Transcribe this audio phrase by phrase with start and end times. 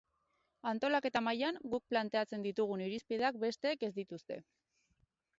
[0.69, 4.39] Antolaketa mailan, guk plantatzen ditugun irizpideak besteek ez dituzte.